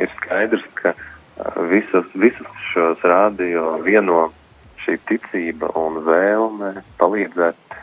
ir 0.00 0.12
skaidrs, 0.16 0.68
ka 0.80 0.96
visas, 1.68 2.08
visas 2.14 2.68
šos 2.72 3.04
rādio 3.04 3.74
vieno 3.84 4.30
šī 4.84 4.96
ticība 5.08 5.70
un 5.78 6.00
vēlme 6.06 6.72
palīdzēt 7.00 7.78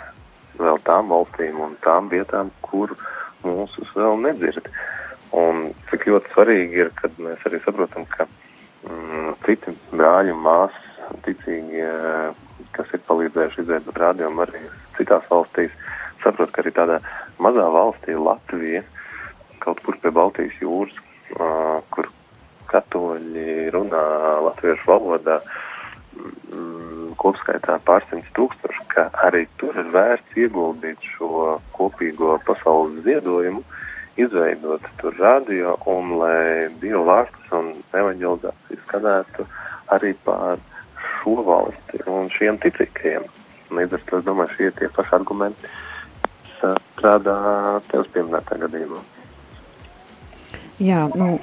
vēl 0.57 0.81
tām 0.87 1.11
valstīm 1.13 1.59
un 1.61 1.75
tām 1.85 2.09
vietām, 2.11 2.51
kur 2.65 2.93
mūsus 3.45 3.93
vēl 3.95 4.19
nedzird. 4.25 4.69
Un 5.37 5.71
cik 5.89 6.07
ļoti 6.07 6.33
svarīgi 6.33 6.83
ir, 6.85 6.91
kad 6.97 7.17
mēs 7.21 7.41
arī 7.47 7.59
saprotam, 7.63 8.07
ka 8.09 8.25
mm, 8.87 9.33
citi 9.45 9.73
brāļi 9.91 10.33
un 10.33 10.43
māsas, 10.45 10.93
ticīgi, 11.25 11.83
kas 12.75 12.93
ir 12.95 13.03
palīdzējuši 13.07 13.63
izveidot 13.63 13.99
rādījumu 14.01 14.43
arī 14.45 14.63
citās 14.97 15.27
valstīs, 15.31 15.73
saprot, 16.23 16.51
ka 16.51 16.63
arī 16.63 16.73
tādā 16.75 17.01
mazā 17.43 17.67
valstī 17.73 18.15
Latvija, 18.17 18.83
kaut 19.63 19.83
kur 19.85 19.99
pie 20.01 20.11
Baltijas 20.15 20.55
jūras, 20.63 20.95
uh, 21.37 21.79
kur 21.93 22.09
katoļi 22.71 23.69
runā 23.75 24.03
latviešu 24.47 24.89
valodā, 24.89 25.39
mm, 26.15 26.33
kopskaitā 27.21 27.77
pārsimts 27.87 28.29
tūkstoši, 28.37 28.85
ka 28.93 29.07
arī 29.27 29.45
tur 29.61 29.77
ir 29.79 29.89
vērts 29.93 30.37
ieguldīt 30.43 31.03
šo 31.15 31.57
kopīgo 31.77 32.37
pasaules 32.47 33.03
ziedojumu, 33.07 33.63
izveidot 34.17 34.85
tur 35.01 35.17
radio 35.21 35.75
un 35.89 36.15
lai 36.21 36.69
Dieva 36.81 37.03
vārds 37.11 37.51
un 37.57 37.73
evaņģelizācija 37.93 38.85
skanētu 38.85 39.45
arī 39.97 40.13
pār 40.25 40.63
šo 41.17 41.35
valsti 41.47 42.01
un 42.11 42.31
šiem 42.33 42.57
ticīgajiem. 42.63 43.27
Līdz 43.77 43.97
ar 43.97 44.07
to 44.07 44.21
es 44.21 44.25
domāju, 44.25 44.55
šie 44.55 44.71
ir 44.71 44.79
tie 44.79 44.89
paši 44.95 45.15
argumenti, 45.19 45.69
kas 46.23 46.81
strādā 46.95 47.37
tev 47.91 48.07
pieminētā 48.15 48.57
gadījumā. 48.63 49.03
Jā, 50.77 51.07
nu, 51.17 51.39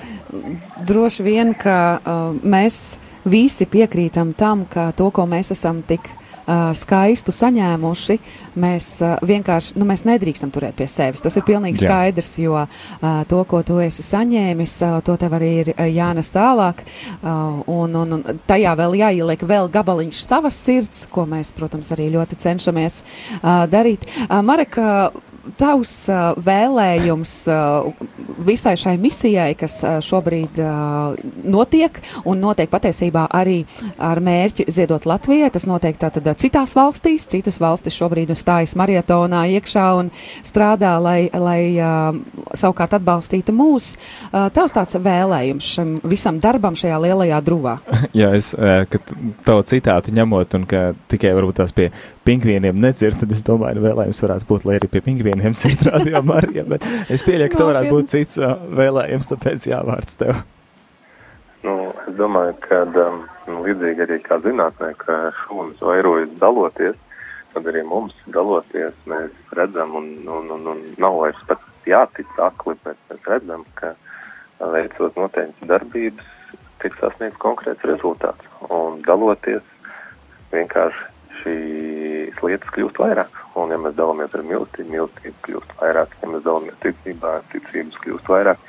droši 0.87 1.25
vien, 1.27 1.55
ka 1.59 1.79
uh, 1.99 2.37
mēs 2.47 3.01
visi 3.27 3.67
piekrītam 3.67 4.31
tam, 4.39 4.63
ka 4.71 4.93
to, 4.95 5.09
ko 5.11 5.25
mēs 5.27 5.51
esam 5.51 5.81
tik 5.83 6.07
uh, 6.07 6.71
skaistu 6.77 7.35
saņēmuši, 7.35 8.17
mēs 8.63 8.91
uh, 9.03 9.17
vienkārši, 9.27 9.75
nu, 9.81 9.89
mēs 9.91 10.05
nedrīkstam 10.07 10.53
turēt 10.55 10.79
pie 10.79 10.87
sevis. 10.91 11.25
Tas 11.25 11.35
ir 11.35 11.47
pilnīgi 11.49 11.83
Jā. 11.83 11.89
skaidrs, 11.89 12.31
jo 12.45 12.55
uh, 12.63 12.69
to, 13.27 13.43
ko 13.51 13.65
tu 13.67 13.81
esi 13.83 14.07
saņēmis, 14.07 14.77
uh, 14.87 15.01
to 15.03 15.19
tev 15.19 15.35
arī 15.41 15.51
ir 15.65 15.75
uh, 15.75 15.83
jānes 15.91 16.31
tālāk, 16.35 16.87
uh, 16.87 17.59
un, 17.75 17.99
un, 18.05 18.19
un 18.21 18.43
tajā 18.47 18.79
vēl 18.79 18.99
jāieliek 19.03 19.47
vēl 19.51 19.71
gabaliņš 19.75 20.25
savas 20.29 20.63
sirds, 20.63 21.09
ko 21.11 21.27
mēs, 21.27 21.51
protams, 21.59 21.91
arī 21.97 22.13
ļoti 22.15 22.39
cenšamies 22.47 23.03
uh, 23.03 23.65
darīt. 23.67 24.07
Uh, 24.29 24.39
Mareka, 24.47 25.11
tavs 25.59 25.93
uh, 26.11 26.33
vēlējums 26.41 27.33
uh, 27.53 27.89
visai 28.45 28.75
šai 28.81 28.95
misijai, 29.01 29.53
kas 29.59 29.77
uh, 29.85 29.99
šobrīd 30.05 30.59
notiek, 31.51 31.99
un 32.29 32.41
notiek 32.43 32.71
patiesībā 32.71 33.27
arī 33.35 33.61
ar 34.03 34.21
mērķi 34.25 34.67
ziedot 34.73 35.07
Latvijai. 35.09 35.51
Tas 35.55 35.67
notiek 35.69 35.99
tātad 36.01 36.27
citās 36.41 36.75
valstīs, 36.77 37.27
citas 37.31 37.61
valstis 37.63 37.97
šobrīd 37.99 38.33
stājas 38.39 38.75
marietonā 38.79 39.45
iekšā 39.59 39.87
un 40.01 40.11
strādā, 40.47 40.95
lai, 41.03 41.29
lai 41.33 41.61
savukārt 42.57 42.97
atbalstītu 42.99 43.55
mūs. 43.57 43.95
Tavs 44.33 44.77
tāds 44.77 44.99
vēlējums 45.05 45.71
šim 45.77 45.95
visam 46.09 46.41
darbam 46.43 46.77
šajā 46.79 47.01
lielajā 47.05 47.41
druvā. 47.45 47.77
Jā, 48.21 48.33
es, 48.39 48.53
kad 48.91 49.15
tavu 49.47 49.65
citātu 49.69 50.15
ņemot, 50.15 50.59
un 50.59 50.69
ka 50.71 50.85
tikai 51.13 51.35
varbūt 51.37 51.61
tās 51.63 51.75
pie 51.77 51.91
pingvīniem 52.25 52.81
nedzird, 52.81 53.19
tad 53.21 53.33
es 53.35 53.45
domāju, 53.47 53.79
ka 53.79 53.87
vēlējums 53.89 54.23
varētu 54.25 54.49
būt, 54.49 54.67
lai 54.69 54.79
arī 54.79 54.91
pie 54.93 55.03
pingvīniem 55.05 55.57
citu 55.61 55.91
rādījumā 55.91 56.41
arī, 56.41 56.65
bet 56.75 56.89
es 57.13 57.25
pieļauju, 57.27 57.53
ka 57.53 57.61
tev 57.61 57.71
varētu 57.71 57.95
būt 57.95 58.13
cits 58.15 58.41
eh, 58.41 58.55
vēlējums, 58.81 59.31
tāpēc 59.33 59.69
jāvārds 59.71 60.21
tev. 60.21 60.43
Nu, 61.65 61.77
es 62.05 62.17
domāju, 62.19 62.57
ka 62.67 62.83
um, 62.85 63.23
līdzīgi 63.65 64.05
arī 64.05 64.21
kā 64.25 64.39
zinātnē, 64.45 64.91
ka 65.01 65.21
šūnas 65.45 65.81
vairojas 65.85 66.33
daloties, 66.41 66.99
tad 67.55 67.71
arī 67.71 67.85
mums 67.89 68.17
daloties 68.35 68.97
mēs 69.09 69.33
redzam, 69.57 69.95
un, 69.97 70.11
un, 70.29 70.51
un, 70.59 70.69
un 70.75 70.83
nav 71.01 71.17
vairs 71.23 71.41
pat 71.49 71.63
jātic 71.89 72.29
akli, 72.43 72.77
bet 72.85 73.01
mēs 73.11 73.31
redzam, 73.31 73.65
ka 73.81 73.95
veicot 74.75 75.17
noteikti 75.19 75.69
darbības, 75.71 76.29
tiek 76.83 76.97
sasniegts 77.01 77.41
konkrēts 77.41 77.89
rezultāts. 77.89 78.53
Un 78.69 79.01
daloties 79.07 79.65
vienkārši 80.53 81.14
šīs 81.45 82.43
lietas 82.43 82.75
kļūst 82.75 82.99
vairāk. 83.01 83.41
Un, 83.61 83.71
ja 83.71 83.79
mēs 83.81 83.95
dalāmies 83.99 84.35
ar 84.35 84.45
mīlestību, 84.49 84.91
mīlestība 84.91 85.47
kļūst 85.47 85.75
vairāk. 85.81 86.17
Ja 86.23 86.31
mēs 86.33 86.45
dalāmies 86.47 86.81
ticībā, 86.83 87.35
ticības 87.53 88.01
kļūst 88.05 88.31
vairāk. 88.33 88.69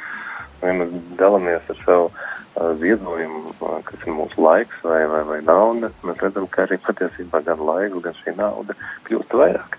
ja 0.61 0.73
mēs 0.73 0.93
dalāmies 1.19 1.71
ar 1.73 1.81
savu 1.83 2.05
uh, 2.11 2.71
ziedojumu, 2.81 3.55
uh, 3.59 3.79
kas 3.85 4.05
ir 4.05 4.13
mūsu 4.15 4.41
laiks 4.41 4.83
vai, 4.83 5.01
vai, 5.11 5.23
vai 5.27 5.41
nauda, 5.45 5.91
mēs 6.03 6.21
redzam, 6.23 6.47
ka 6.47 6.65
arī 6.65 6.79
patiesībā 6.85 7.41
gan 7.45 7.65
laiks, 7.71 7.99
gan 8.05 8.17
šī 8.21 8.35
nauda 8.37 8.77
kļūst 9.09 9.35
vairāk. 9.41 9.77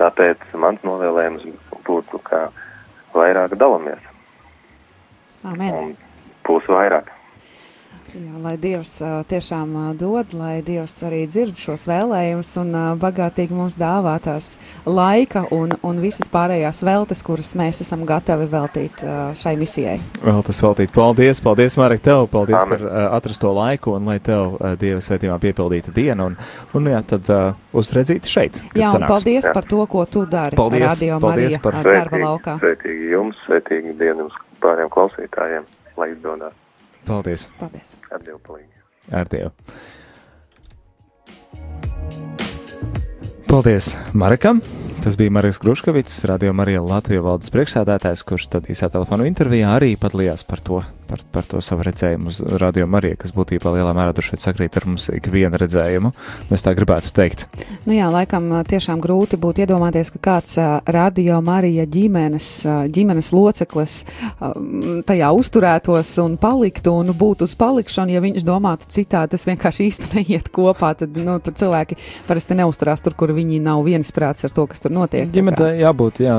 Tāpēc 0.00 0.44
mans 0.58 0.84
novēlējums 0.86 1.48
būtu, 1.86 2.20
ka 2.26 2.48
vairāk 3.14 3.56
dalāmies. 3.60 4.12
Amen. 5.44 5.74
Un 5.74 5.96
būs 6.46 6.68
vairāk. 6.70 7.10
Jā, 8.12 8.34
lai 8.44 8.58
Dievs 8.60 8.98
tiešām 9.30 9.70
dod, 9.96 10.34
lai 10.36 10.58
Dievs 10.64 10.98
arī 11.06 11.22
dzird 11.30 11.56
šos 11.56 11.86
vēlējumus 11.88 12.50
un 12.60 12.74
bagātīgi 13.00 13.56
mums 13.56 13.78
dāvā 13.80 14.18
tās 14.20 14.58
laika 14.84 15.46
un, 15.56 15.72
un 15.80 16.00
visas 16.02 16.28
pārējās 16.32 16.82
veltes, 16.84 17.22
kuras 17.24 17.54
mēs 17.56 17.80
esam 17.84 18.04
gatavi 18.08 18.50
veltīt 18.52 19.00
šai 19.40 19.54
misijai. 19.56 19.96
Vēl 20.20 20.42
tas 20.44 20.60
veltīt. 20.64 20.92
Paldies, 20.92 21.40
paldies, 21.40 21.78
Marek, 21.80 22.04
tev, 22.04 22.26
paldies 22.32 22.60
Amen. 22.60 22.84
par 22.84 23.08
atrasto 23.16 23.54
laiku 23.56 23.96
un 23.96 24.12
lai 24.12 24.18
tev 24.20 24.58
Dieva 24.80 25.00
svētījumā 25.00 25.40
piepildīta 25.42 25.94
diena 25.96 26.28
un, 26.28 26.36
un 26.76 26.92
jā, 26.92 27.00
tad 27.14 27.32
uh, 27.32 27.56
uzredzīt 27.72 28.28
šeit. 28.28 28.60
Jā, 28.76 28.90
un 28.90 28.98
sanāks. 28.98 29.12
paldies 29.14 29.48
Jā. 29.48 29.54
par 29.56 29.68
to, 29.68 29.80
ko 29.88 30.04
tu 30.04 30.26
dari. 30.28 30.58
Paldies, 30.58 30.88
Radio 30.90 31.20
paldies 31.22 31.56
Marija 31.56 31.62
par 31.64 31.80
darba 31.86 32.20
laukā. 32.26 32.58
Svētīgi 32.60 33.14
jums, 33.14 33.40
svētīgi 33.46 33.96
dienu 33.96 34.26
jums 34.26 34.36
pāriem 34.60 34.92
klausītājiem, 34.92 35.64
lai 35.96 36.12
izdodas. 36.12 36.58
Paldies. 37.06 37.48
Paldies. 37.58 37.96
Ar 38.10 38.22
Dievu 38.22 38.38
palīdzību. 38.46 38.86
Ar 39.18 39.26
Dievu. 39.32 39.50
Paldies 43.50 43.96
Marekam! 44.16 44.62
Tas 45.02 45.16
bija 45.16 45.30
Marijas 45.30 45.58
Gruškavits, 45.58 46.24
Radio 46.24 46.52
Marija 46.52 46.82
Latvijas 46.82 47.24
valdes 47.24 47.50
priekšsēdētājs, 47.50 48.22
kurš 48.22 48.46
tad 48.52 48.68
īsā 48.70 48.86
telefonu 48.92 49.26
intervijā 49.26 49.72
arī 49.74 49.96
padalījās 49.98 50.44
par 50.46 50.60
to, 50.62 50.76
par, 51.10 51.24
par 51.34 51.48
to 51.50 51.58
savu 51.58 51.82
redzējumu 51.88 52.30
uz 52.30 52.36
Radio 52.62 52.86
Mariju, 52.86 53.16
kas 53.18 53.34
būtībā 53.34 53.72
lielā 53.74 53.90
mērā 53.98 54.12
tur 54.14 54.28
šeit 54.28 54.44
sakrīt 54.44 54.78
ar 54.78 54.86
mums 54.86 55.08
ikvienu 55.10 55.58
redzējumu. 55.58 56.12
Mēs 56.52 56.62
tā 56.62 56.74
gribētu 56.78 57.10
teikt. 57.16 57.48
Nu 57.82 57.96
jā, 57.96 58.06
laikam 58.14 58.46
tiešām 58.70 59.02
grūti 59.02 59.40
būtu 59.42 59.64
iedomāties, 59.64 60.12
ka 60.14 60.22
kāds 60.28 60.54
radio 60.86 61.40
Marija 61.42 61.88
ģimenes, 61.90 62.52
ģimenes 62.94 63.32
loceklis 63.34 63.96
tajā 65.10 65.32
uzturētos 65.34 66.14
un 66.22 66.38
paliktu 66.38 66.94
un 67.00 67.10
būtu 67.10 67.50
uz 67.50 67.56
palikšanu, 67.58 68.14
ja 68.14 68.22
viņš 68.22 68.46
domātu 68.46 68.86
citādi, 68.86 69.34
tas 69.34 69.48
vienkārši 69.50 69.90
īsti 69.90 70.12
neiet 70.14 70.54
kopā, 70.54 70.94
tad, 71.02 71.18
nu, 71.18 71.40
tur 71.42 71.58
cilvēki 71.58 71.98
parasti 72.30 72.60
neusturās 72.62 73.02
tur, 73.02 73.18
kur 73.18 73.34
viņi 73.34 73.58
nav 73.66 73.82
viensprāts 73.90 74.46
ar 74.46 74.54
to, 74.54 74.70
kas 74.70 74.86
tur 74.86 74.91
notiek. 74.94 75.26
tā 75.26 75.32
kā. 75.32 75.36
Ģimenei 75.36 75.82
jābūt 75.82 76.20
jā, 76.24 76.36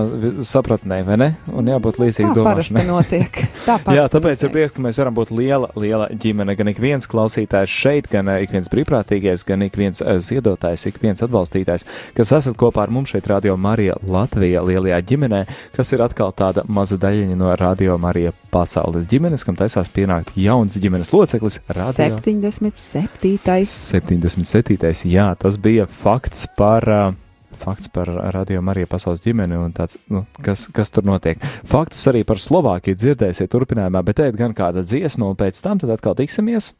sapratnēji, 0.49 1.05
vai 1.07 1.17
ne? 1.19 1.29
Un 1.51 1.69
jābūt 1.71 1.99
līdzīgi 2.01 2.29
Tā 2.29 2.45
parasti 2.45 2.75
domāšanai. 2.77 2.85
notiek. 2.89 3.39
Tā 3.67 3.95
Jā, 3.95 4.05
tāpēc 4.11 4.43
ir 4.45 4.53
prieks, 4.53 4.73
ka 4.75 4.83
mēs 4.85 4.99
varam 5.01 5.15
būt 5.17 5.31
liela, 5.35 5.69
liela 5.79 6.09
ģimene. 6.11 6.55
Gan 6.59 6.71
ik 6.71 6.81
viens 6.83 7.07
klausītājs 7.09 7.71
šeit, 7.73 8.09
gan 8.11 8.29
eh, 8.31 8.43
ik 8.45 8.53
viens 8.55 8.69
brīvprātīgais, 8.71 9.45
gan 9.47 9.65
ik 9.65 9.77
viens 9.79 10.01
eh, 10.01 10.19
ziedotājs, 10.23 10.85
ik 10.89 10.99
viens 11.03 11.23
atbalstītājs, 11.25 11.87
kas 12.17 12.33
esat 12.39 12.57
kopā 12.59 12.85
ar 12.85 12.93
mums 12.93 13.13
šeit, 13.13 13.27
Radio 13.31 13.55
Marija 13.57 13.95
Latvijā, 14.03 14.63
lielajā 14.65 14.99
ģimenē, 15.13 15.43
kas 15.75 15.93
ir 15.95 16.03
atkal 16.05 16.33
tāda 16.35 16.65
maza 16.67 16.97
daļiņa 17.01 17.39
no 17.39 17.53
Radio 17.59 17.97
Marija 18.01 18.33
pasaules 18.53 19.07
ģimenes, 19.09 19.45
kam 19.47 19.57
taisās 19.59 19.89
pienākt 19.93 20.35
jauns 20.37 20.77
ģimenes 20.77 21.11
loceklis. 21.13 21.59
Radio 21.69 22.19
77. 22.21 23.65
77. 23.65 25.07
Jā, 25.09 25.31
tas 25.39 25.57
bija 25.57 25.87
fakts 25.87 26.47
par. 26.57 26.89
Uh, 26.89 27.22
Fakts 27.63 27.87
par 27.87 28.09
Radio 28.35 28.61
Mariju 28.61 28.89
pasaules 28.91 29.21
ģimeni 29.23 29.55
un 29.55 29.71
tāds, 29.71 29.95
nu, 30.11 30.25
kas, 30.43 30.65
kas 30.75 30.91
tur 30.91 31.05
notiek. 31.07 31.39
Faktus 31.69 32.01
arī 32.11 32.25
par 32.27 32.41
Slovākiju 32.43 32.97
dzirdēsiet 32.99 33.51
turpinājumā, 33.53 34.01
bet 34.03 34.19
teikt 34.19 34.39
gan 34.41 34.55
kāda 34.57 34.83
dziesma, 34.83 35.29
un 35.31 35.39
pēc 35.39 35.61
tam 35.63 35.79
tad 35.79 35.93
atkal 35.95 36.17
tiksimies. 36.19 36.73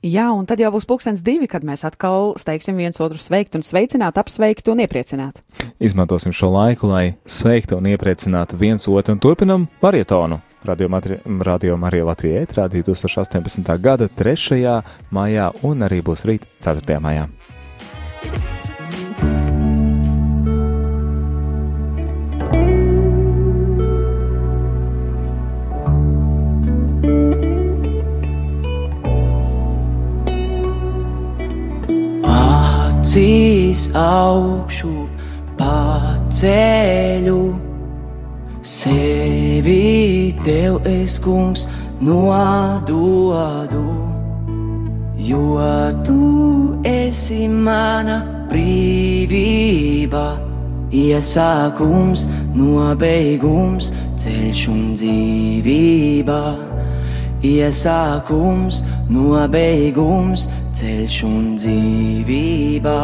Jā, 0.00 0.30
un 0.32 0.46
tad 0.48 0.62
jau 0.62 0.70
būs 0.72 0.86
pulkstens 0.88 1.20
divi, 1.20 1.44
kad 1.44 1.60
mēs 1.66 1.84
atkal 1.84 2.32
steigsim 2.40 2.78
viens 2.80 2.96
otru 3.04 3.20
sveikt 3.20 3.58
un 3.58 3.64
sveicināt, 3.66 4.16
apsveikt 4.16 4.70
un 4.72 4.80
iepriecināt. 4.80 5.42
Izmantosim 5.76 6.32
šo 6.32 6.48
laiku, 6.54 6.88
lai 6.88 7.18
sveiktu 7.28 7.76
un 7.76 7.90
iepriecinātu 7.92 8.56
viens 8.56 8.88
otru 8.88 9.18
un 9.18 9.20
turpinam 9.20 9.68
marietonu. 9.84 10.40
Radio, 10.64 10.88
Matri, 10.92 11.20
Radio 11.44 11.76
Marija 11.80 12.08
Latvijā 12.08 12.40
ētrā 12.46 12.64
2018. 12.72 13.76
gada 13.80 14.08
3. 14.08 14.80
maijā 15.12 15.52
un 15.68 15.84
arī 15.84 16.00
būs 16.04 16.24
rīt 16.28 16.48
4. 16.64 16.96
maijā. 17.00 17.28
Acīs 33.10 33.88
augšu 33.98 35.08
paceļu, 35.58 37.38
sevi 38.62 40.30
tev 40.46 40.86
es 40.86 41.16
kungs 41.18 41.66
nododu, 41.98 43.82
jo 45.26 45.58
tu 46.06 46.20
esi 46.86 47.50
mana 47.50 48.22
brīvība. 48.46 50.24
Iesākums, 50.94 52.28
nobeigums, 52.54 53.90
ceļš 54.22 54.66
un 54.70 54.90
dzīvība. 54.94 56.69
Iesākums, 57.40 58.82
nobeigums, 59.08 60.44
ceļš 60.76 61.16
un 61.24 61.44
dzīvība. 61.56 62.96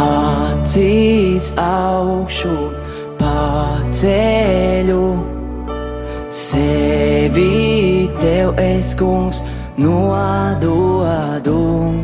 Acīs 0.00 1.52
augšu 1.60 2.56
paceļu, 3.20 5.04
sevi 6.30 8.08
tev 8.20 8.58
es 8.58 8.94
kungs 8.94 9.42
nododu, 9.76 11.94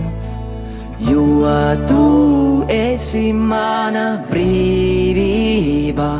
jo 0.98 1.46
tu 1.86 2.64
esi 2.68 3.32
mana 3.32 4.24
brīvība. 4.30 6.10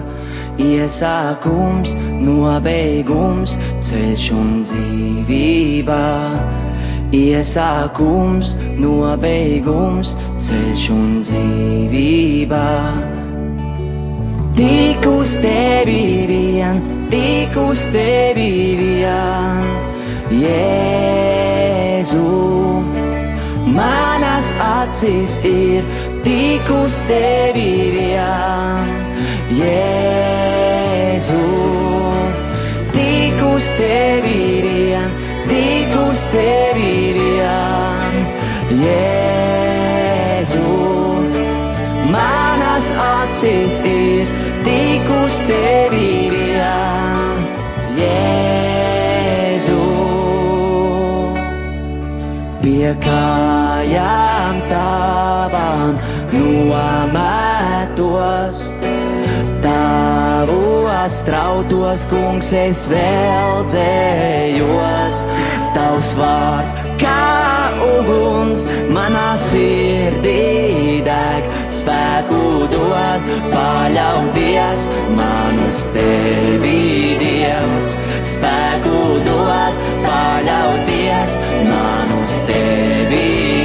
Iesākums, 0.56 1.98
nobeigums, 2.24 3.58
ceļš 3.84 4.30
un 4.32 4.62
dzīvība. 4.64 5.98
Iesākums, 7.12 8.54
nobeigums, 8.80 10.14
ceļš 10.40 10.88
un 10.96 11.20
dzīvība. 11.26 12.64
Tik 14.56 15.04
uz 15.04 15.36
tevi 15.36 16.24
vien, 16.24 16.80
tik 17.12 17.52
uz 17.60 17.82
tevi 17.92 18.72
vien, 18.78 19.66
Jēzu. 20.32 22.22
Manas 23.76 24.54
acis 24.56 25.36
ir 25.44 25.84
tik 26.24 26.72
uz 26.72 27.04
tevi 27.04 27.92
vien, 27.98 28.88
Jēzu. 29.60 31.44
Tik 32.96 33.38
uz 33.52 33.66
tevi 33.76 34.42
vien, 34.64 35.10
tik 35.52 35.96
uz 36.08 36.20
tevi 36.32 37.12
vien, 37.20 38.12
Jēzu. 38.72 39.35
Manas 42.76 42.92
acis 42.92 43.80
ir 43.88 44.28
tik 44.60 45.06
uz 45.24 45.36
tevi 45.48 46.28
vien, 46.28 47.38
Jēzu. 47.96 49.84
Pie 52.60 52.92
kājām 53.00 54.60
tavām 54.68 55.96
nometos, 56.34 57.56
tavos 59.64 61.16
trautos, 61.24 62.04
kungs, 62.12 62.52
es 62.60 62.84
vēl 62.92 63.64
dzējos. 63.72 65.24
Tavs 65.72 66.12
vārds 66.20 66.76
kā 67.00 67.35
uguns 67.86 68.66
manā 68.92 69.34
sirdī 69.40 71.02
deg, 71.06 71.48
spēku 71.72 72.42
dod, 72.72 73.26
paļauties 73.52 74.88
man 75.16 75.60
uz 75.68 75.86
tevi, 75.96 77.16
Dievs. 77.22 77.96
Spēku 78.26 79.02
dod, 79.26 79.84
paļauties 80.06 81.38
man 81.70 82.16
uz 82.22 82.40
tevi. 82.50 83.55